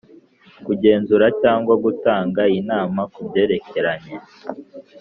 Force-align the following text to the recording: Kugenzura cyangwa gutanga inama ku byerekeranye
Kugenzura 0.65 1.25
cyangwa 1.41 1.73
gutanga 1.83 2.41
inama 2.59 3.01
ku 3.13 3.19
byerekeranye 3.27 4.13